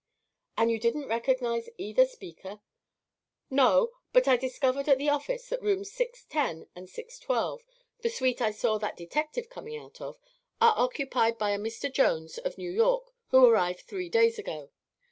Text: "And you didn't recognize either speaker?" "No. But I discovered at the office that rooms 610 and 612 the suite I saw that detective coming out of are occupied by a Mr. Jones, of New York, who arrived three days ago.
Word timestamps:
"And 0.57 0.71
you 0.71 0.79
didn't 0.79 1.05
recognize 1.07 1.69
either 1.77 2.07
speaker?" 2.07 2.61
"No. 3.51 3.91
But 4.13 4.27
I 4.27 4.35
discovered 4.35 4.89
at 4.89 4.97
the 4.97 5.09
office 5.09 5.47
that 5.49 5.61
rooms 5.61 5.91
610 5.91 6.69
and 6.75 6.89
612 6.89 7.61
the 7.99 8.09
suite 8.09 8.41
I 8.41 8.49
saw 8.49 8.79
that 8.79 8.97
detective 8.97 9.47
coming 9.51 9.77
out 9.77 10.01
of 10.01 10.17
are 10.59 10.73
occupied 10.75 11.37
by 11.37 11.51
a 11.51 11.59
Mr. 11.59 11.93
Jones, 11.93 12.39
of 12.39 12.57
New 12.57 12.71
York, 12.71 13.13
who 13.27 13.45
arrived 13.45 13.81
three 13.81 14.09
days 14.09 14.39
ago. 14.39 14.71